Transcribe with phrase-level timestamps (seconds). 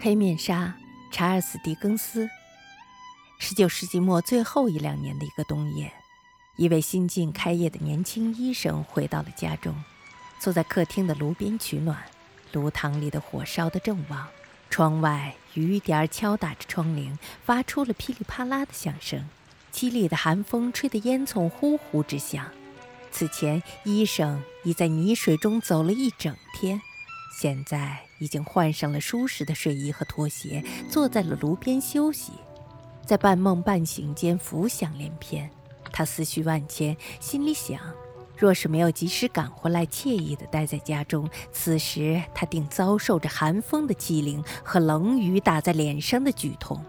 [0.00, 0.74] 黑面纱，
[1.10, 2.30] 查尔斯·狄更斯。
[3.38, 5.92] 十九世纪末最后一两年的一个冬夜，
[6.56, 9.74] 一位新近开业的年轻医生回到了家中，
[10.38, 12.02] 坐在客厅的炉边取暖。
[12.52, 14.26] 炉膛里的火烧得正旺，
[14.70, 19.28] 窗外雨点敲打着窗棂，发出了噼里啪啦的响声。
[19.72, 22.46] 凄厉的寒风吹得烟囱呼呼直响。
[23.10, 26.80] 此前，医生已在泥水中走了一整天。
[27.40, 32.32] 现在已经换上了舒适的睡衣和拖鞋，坐在了炉边休息，
[33.06, 35.48] 在半梦半醒间浮想联翩。
[35.92, 37.80] 他思绪万千，心里想：
[38.36, 46.84] 若是没有及时赶回来，惬意地待在家中，此时他定遭受着寒风的欺凌和冷雨打在脸上的剧痛。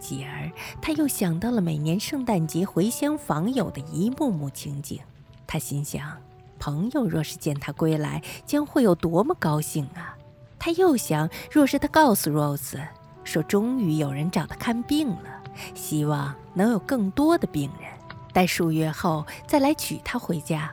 [0.00, 0.50] 继而，
[0.80, 4.98] 他又想到了每年圣诞节回乡访友的一幕幕情景，
[5.46, 6.16] 他心想。
[6.58, 10.14] 朋友若是见他归来，将会有多么高兴啊！
[10.58, 12.78] 他又想，若是他告诉 Rose
[13.24, 15.42] 说终于有人找他看病了，
[15.74, 17.90] 希望能有更多的病人，
[18.34, 20.70] 待数月后再来娶她回家，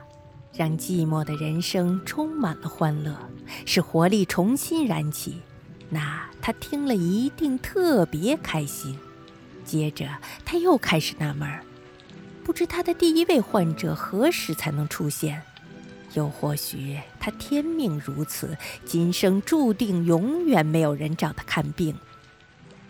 [0.52, 3.16] 让寂寞的人生充满了欢乐，
[3.64, 5.40] 使活力重新燃起，
[5.88, 8.94] 那他听了一定特别开心。
[9.68, 10.08] 接着
[10.46, 11.62] 他又开始纳闷儿，
[12.42, 15.42] 不知他的第一位患者何时才能出现。
[16.14, 21.94] 又或许他天命如此，今生注定永远没有人找他看病。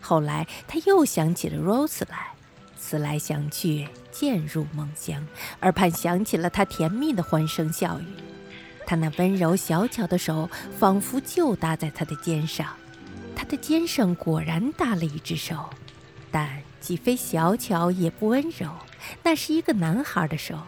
[0.00, 2.34] 后来他又想起了 Rose 来，
[2.76, 5.26] 思来想去，渐入梦乡，
[5.62, 8.04] 耳畔响起了他甜蜜的欢声笑语。
[8.86, 12.68] 他那温柔小巧的手仿佛就搭在他的肩上，
[13.34, 15.68] 他的肩上果然搭了一只手，
[16.30, 18.70] 但既非小巧也不温柔，
[19.22, 20.58] 那是一个男孩的手。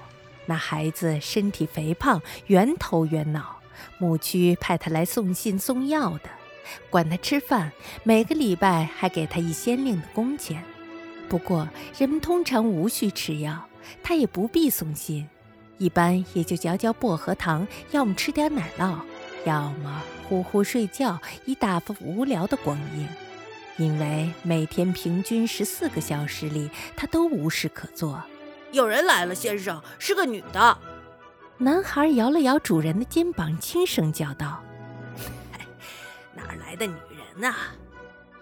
[0.47, 3.61] 那孩子身体肥胖，圆头圆脑，
[3.98, 6.31] 母区派他来送信送药的，
[6.88, 7.70] 管他吃饭，
[8.03, 10.65] 每个礼拜还给他一先令的工钱。
[11.28, 13.69] 不过人们通常无需吃药，
[14.03, 15.28] 他也不必送信，
[15.78, 18.99] 一般也就嚼嚼薄荷糖，要么吃点奶酪，
[19.44, 23.06] 要么呼呼睡觉，以打发无聊的光阴。
[23.81, 28.23] 因为每天平均十四个小时里，他都无事可做。
[28.73, 30.79] 有人来了，先生，是个女的。
[31.57, 34.63] 男孩摇了摇主人的肩膀，轻声叫道
[36.37, 37.55] ：“哪儿来的女人呐？”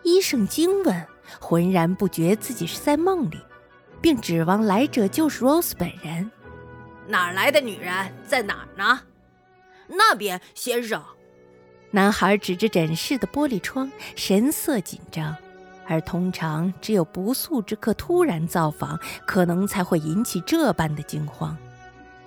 [0.02, 1.06] 医生惊问，
[1.38, 3.38] 浑然不觉自己是在梦里，
[4.02, 6.28] 并指望来者就是 Rose 本人。
[7.06, 8.12] 哪儿来的女人？
[8.26, 9.02] 在哪儿呢？
[9.86, 11.00] 那边，先生。
[11.90, 15.36] 男孩指着诊室的玻璃窗，神色紧张。
[15.86, 21.56] 而通常只有不速之客突然造访，可能才会引起这般的惊慌。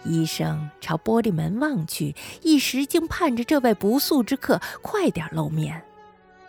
[0.04, 5.80] 医生朝玻璃门望去，一时竟盼着这位不速之客快点露面。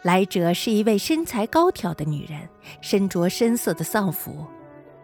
[0.00, 2.49] 来者是一位身材高挑的女人，
[2.81, 4.47] 身着深色的丧服，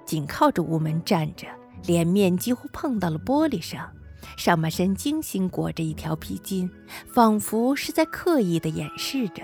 [0.07, 1.47] 紧靠着屋门站着，
[1.85, 3.87] 脸面几乎碰到了玻璃上，
[4.37, 6.71] 上半身精心裹着一条皮筋，
[7.07, 9.43] 仿佛是在刻意的掩饰着。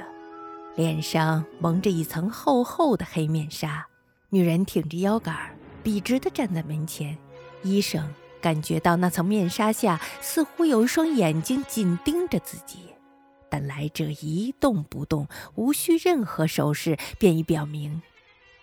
[0.76, 3.86] 脸上蒙着一层厚厚的黑面纱，
[4.30, 5.36] 女人挺着腰杆，
[5.82, 7.16] 笔直地站在门前。
[7.62, 12.80] 医生感觉到那层面纱下似乎有一双眼睛紧盯着自己，
[13.48, 18.02] 但来者一动不动，无需任何手势，便已表明，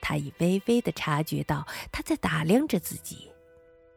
[0.01, 3.31] 他已微微地察觉到他在打量着自己。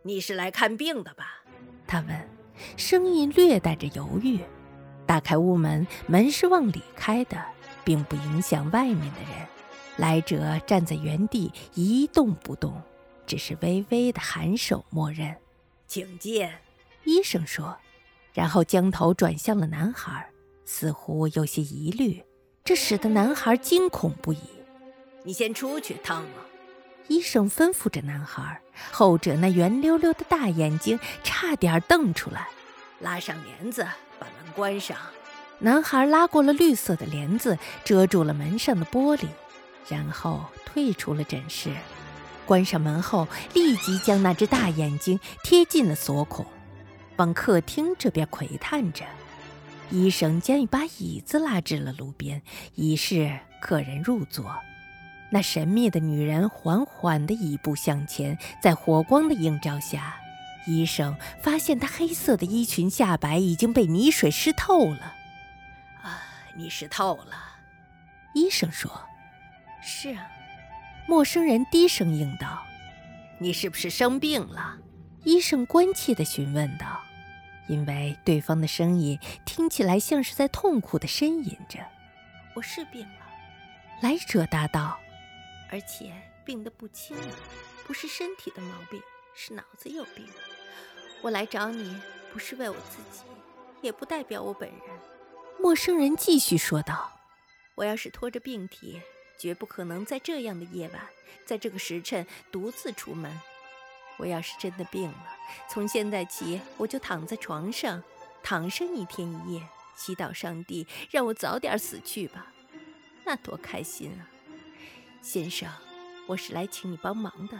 [0.03, 1.44] 你是来看病的吧？
[1.87, 2.29] 他问，
[2.77, 4.41] 声音略带着犹豫。
[5.07, 7.55] 打开屋门，门是往里开的。
[7.85, 9.47] 并不影响外面的人。
[9.99, 12.81] 来者站在原地一动不动，
[13.27, 15.37] 只是微微的颔首默认。
[15.87, 16.49] 请进，
[17.05, 17.77] 医生说，
[18.33, 20.27] 然后将头转向了男孩，
[20.65, 22.25] 似乎有些疑虑，
[22.65, 24.41] 这使得男孩惊恐不已。
[25.23, 26.29] 你先出去，汤姆。
[27.09, 28.61] 医生吩咐着男孩，
[28.91, 32.49] 后者那圆溜溜的大眼睛差点瞪出来。
[33.01, 33.87] 拉上帘子，
[34.19, 34.97] 把门关上。
[35.59, 39.27] 男孩拉过了绿色的帘子，遮住了门上的玻璃，
[39.89, 41.71] 然后退出了诊室。
[42.47, 46.45] 关上门后，立即将那只大眼睛贴进了锁孔，
[47.17, 49.05] 往客厅这边窥探着。
[49.91, 52.43] 医生将一把椅子拉至了路边，
[52.75, 54.55] 以示客人入座。
[55.35, 60.15] 那神秘的女人缓缓地一步向前，在火光的映照下，
[60.65, 65.13] 医生发现她黑色的衣裙下摆已经被泥水湿透了。
[66.03, 66.23] 啊
[66.57, 67.35] 你湿透了，
[68.33, 68.89] 医生说
[69.83, 70.31] ：“是啊。”
[71.09, 72.63] 陌生人低声应道
[73.41, 74.77] ：“你是不是生病了？”
[75.25, 77.01] 医生关切地询问道，
[77.67, 81.81] 因为对方的声音听起来像是在痛苦地呻吟着。
[82.55, 83.27] 我是病了，
[84.01, 84.97] 来者答道，
[85.75, 86.13] 而且
[86.45, 87.35] 病得不轻啊，
[87.85, 89.03] 不是身体的毛病，
[89.35, 90.25] 是脑子有病。
[91.21, 92.01] 我来找你，
[92.33, 93.25] 不是为我自己，
[93.83, 94.79] 也不代表我本人。
[95.59, 97.19] 陌生人继续说道
[97.75, 99.03] ：“我要是拖着病体，
[99.37, 101.09] 绝不可能在这样的夜晚，
[101.45, 103.41] 在这个时辰独自出门。
[104.17, 105.37] 我要是真的病了，
[105.69, 108.01] 从现在起我就躺在床上，
[108.45, 112.53] 躺上一天一夜，祈祷上帝让我早点死去吧，
[113.25, 114.31] 那多开心啊！
[115.25, 115.67] 先生，
[116.27, 117.59] 我是来请你帮忙的，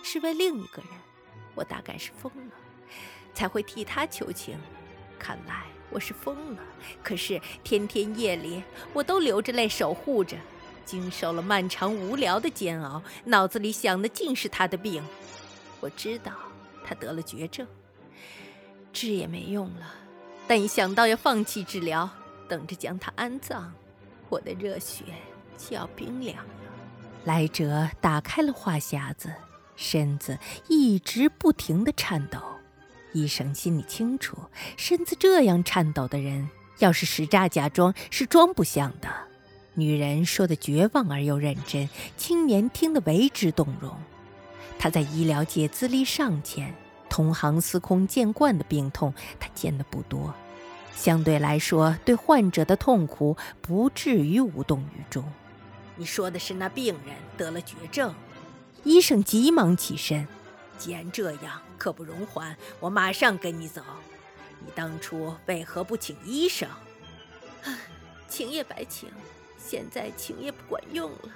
[0.00, 0.92] 是为另一个人，
[1.56, 2.54] 我大概是疯了。”
[3.34, 4.56] 才会替他求情，
[5.18, 6.62] 看来我是疯了。
[7.02, 8.62] 可是天天夜里，
[8.92, 10.36] 我都流着泪守护着，
[10.84, 15.02] 经受了漫长无聊的煎熬，脑子里想的尽是他的病。
[15.80, 16.32] 我知道
[16.84, 17.66] 他得了绝症，
[18.92, 19.94] 治也没用了。
[20.46, 22.08] 但一想到要放弃治疗，
[22.48, 23.72] 等着将他安葬，
[24.28, 25.02] 我的热血
[25.58, 26.46] 就要冰凉。
[27.24, 29.32] 来者打开了话匣子，
[29.76, 30.38] 身子
[30.68, 32.38] 一直不停地颤抖。
[33.12, 34.36] 医生心里清楚，
[34.76, 39.08] 身子这样颤抖的人，要是使诈假装，是装不像的。
[39.74, 43.94] 女人说的绝望而又认真，青年听得为之动容。
[44.78, 46.74] 他在医疗界资历尚浅，
[47.08, 50.34] 同行司空见惯的病痛，他见得不多。
[50.94, 55.24] 相对来说，对患者的痛苦不至于无动于衷。
[56.00, 58.14] 你说的是那病人得了绝症？
[58.84, 60.26] 医生急忙起身。
[60.78, 63.82] 既然这样，刻不容缓，我马上跟你走。
[64.60, 66.66] 你当初为何不请医生？
[68.30, 69.10] 请也白请，
[69.58, 71.28] 现在请也不管用了。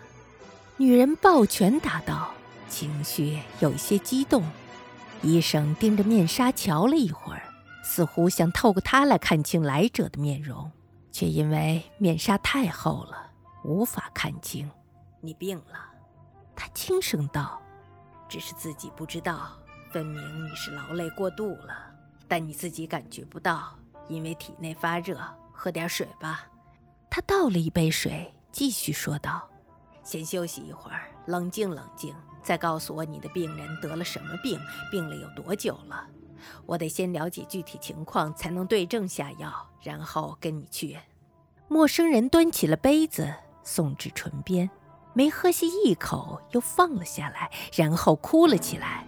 [0.79, 2.33] 女人抱拳答道，
[2.67, 4.43] 情绪有些激动。
[5.21, 7.43] 医生盯着面纱瞧了一会儿，
[7.85, 10.73] 似乎想透过它来看清来者的面容，
[11.13, 13.33] 却因为面纱太厚了，
[13.65, 14.71] 无法看清。
[15.21, 15.91] 你病了，
[16.55, 17.61] 他轻声道。
[18.29, 19.53] 只是自己不知道，
[19.91, 21.75] 分明你是劳累过度了，
[22.29, 23.77] 但你自己感觉不到，
[24.09, 25.19] 因为体内发热。
[25.57, 26.47] 喝点水吧。
[27.09, 29.49] 他倒了一杯水，继续说道
[30.03, 32.13] ：“先休息一会儿，冷静冷静，
[32.43, 34.59] 再告诉我你的病人得了什么病，
[34.91, 36.07] 病了有多久了。
[36.67, 40.99] 我得先了解具体情况，才能对症下药，然后跟你去。”
[41.69, 43.33] 陌生人端起了杯子，
[43.65, 44.71] 送至唇边。
[45.13, 49.07] 没喝下一口，又放了下来，然后哭了起来，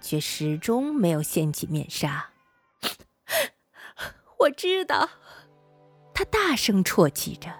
[0.00, 2.30] 却始终没有掀起面纱。
[4.40, 5.08] 我知道，
[6.14, 7.50] 他大声啜泣着。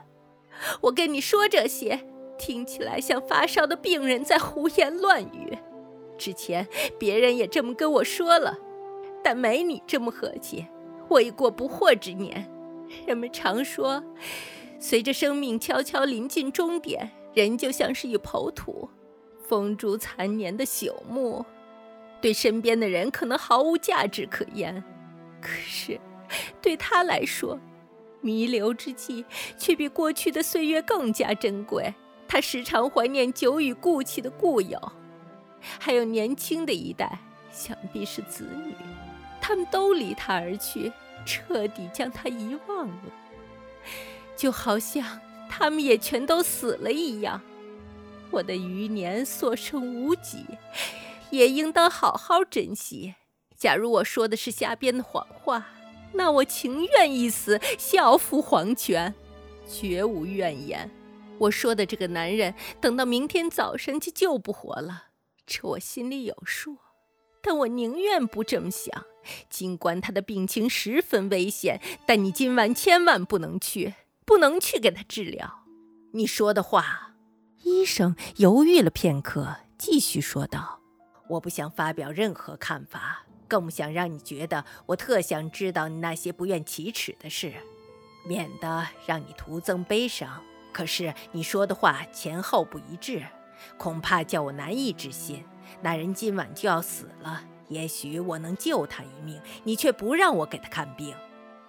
[0.81, 2.07] 我跟你说这些，
[2.39, 5.59] 听起来像发烧的病人在胡言乱语。
[6.17, 6.67] 之前
[6.99, 8.57] 别人也这么跟我说了，
[9.23, 10.67] 但没你这么和气。
[11.09, 12.51] 我已过不惑之年，
[13.07, 14.03] 人们常说，
[14.83, 17.09] 随着生命悄悄临近终点。
[17.35, 18.91] 人就像是一抔土，
[19.49, 21.43] 风烛残年的朽木，
[22.21, 24.85] 对身边的人可能毫无价值可言，
[25.41, 25.99] 可是
[26.61, 27.59] 对他来说，
[28.21, 29.25] 弥留之际
[29.57, 31.95] 却比过去的岁月更加珍贵。
[32.29, 34.79] 他时常怀念久已故去的故友，
[35.79, 37.19] 还有年轻的一代，
[37.51, 38.75] 想必是子女，
[39.41, 40.93] 他们都离他而去，
[41.25, 43.13] 彻底将他遗忘了，
[44.37, 45.21] 就好像……
[45.55, 47.43] 他们也全都死了一样，
[48.31, 50.47] 我的余年所剩无几，
[51.29, 53.17] 也应当好好珍惜。
[53.55, 55.69] 假如我说的是瞎编的谎话，
[56.15, 59.15] 那我情愿一死，效负黄泉，
[59.71, 60.91] 绝无怨言。
[61.37, 65.09] 我说的这个男人，等到明天早上就救不活了，
[65.47, 66.79] 这我心里有数。
[67.43, 69.05] 但我宁愿不这么想，
[69.51, 73.93] 尽管他的病情十分危险，但你今晚千万不能去。
[74.25, 75.65] 不能去给他治疗。
[76.13, 77.15] 你说的话，
[77.63, 80.81] 医生犹豫了片刻，继续说道
[81.31, 87.55] ：“我不想发表任何看法，更不想让你觉得我特想知道你那些不愿启齿的事，
[88.27, 90.43] 免得让你徒增悲伤。
[90.73, 93.27] 可是你说的话前后不一致，
[93.79, 95.45] 恐怕叫我难以置信。
[95.81, 101.15] 那人今晚就要死了，也许我能救他一命，你却不让我给他看病。”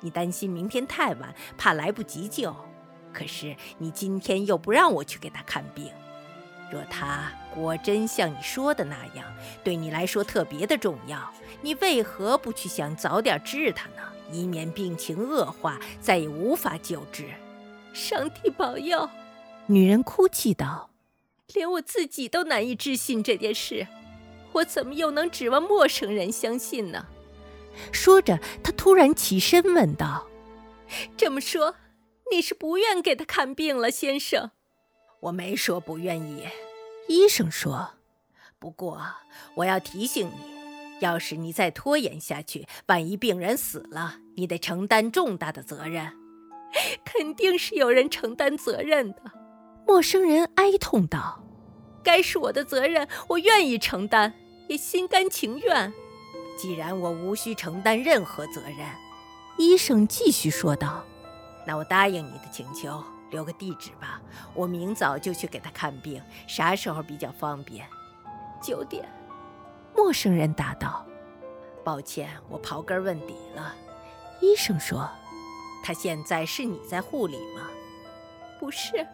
[0.04, 2.56] 你担心明天太晚，怕来不及救，
[3.12, 5.90] 可是你今天又不让我去给他看病。
[6.72, 9.26] 若他果真像你说的那样，
[9.64, 11.32] 对你来说特别的重要，
[11.62, 14.04] 你为何不去想早点治他呢？
[14.32, 17.26] 以免病情恶化，再也无法救治。
[17.94, 19.08] 上帝保佑！
[19.68, 20.90] 女人哭泣道
[21.54, 23.88] ：“连我自己都难以置信这件事。
[24.54, 27.06] 我怎么又能指望陌生人相信呢？
[27.92, 30.28] 说着，他突然起身问道
[31.18, 31.76] ：“这么说，
[32.32, 34.52] 你是不愿给他看病了，先生？”
[35.22, 36.48] 我没说不愿意。
[37.08, 37.92] 医生说
[38.60, 39.02] ：“不过
[39.56, 46.14] 我要提醒你，要是你再拖延下去，万一病人死了，你得承担重大的责任。”
[47.06, 49.22] 肯定是有人承担责任的。
[49.86, 51.44] 陌生人哀痛道
[52.04, 54.34] ：“该是我的责任，我愿意承担，
[54.68, 55.94] 也心甘情愿。
[56.58, 58.88] 既然我无需承担任何责任，
[59.58, 61.04] 医生继续说道，
[61.66, 64.22] 那我答应你的请求，留个地址吧，
[64.54, 66.22] 我明早就去给他看病。
[66.48, 67.88] 啥时候比较方便？
[68.62, 69.08] 九点。”
[69.96, 71.06] 陌生人答道
[71.84, 73.76] ：“抱歉，我刨根问底了。”
[74.42, 75.10] 医生说。
[75.86, 77.68] 他现在是你在护理吗？
[78.58, 79.06] 不是，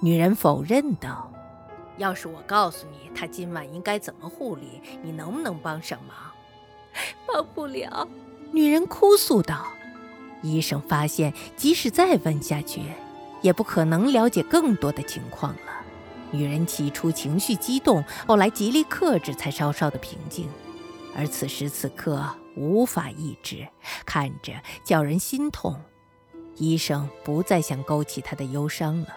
[0.00, 1.28] 女人否认道。
[1.96, 6.16] 要是我告诉你他今晚应该怎么护理，你能不能帮上忙？
[7.26, 8.08] 帮不了。
[8.52, 9.66] 女人哭诉道。
[10.40, 12.80] 医生发现，即使再问下去，
[13.42, 15.60] 也不可能了解更多的情况了。
[16.30, 20.48] 女人起初情绪激动，后来极力克制，才稍稍的平静。
[21.16, 23.66] 而此时此刻无法抑制，
[24.06, 24.52] 看着
[24.84, 25.74] 叫人心痛。
[26.56, 29.08] 医生不再想勾起她的忧伤了，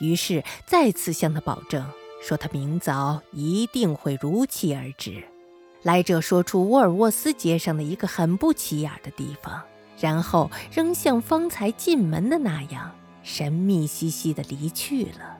[0.00, 1.84] 于是再次向她保证
[2.22, 5.24] 说：“他明早一定会如期而至。”
[5.88, 9.62] 来者说出沃尔沃斯街上的一个很不起眼的地方，
[9.98, 15.37] 然后仍像方才进门的那样神秘兮兮的离去了。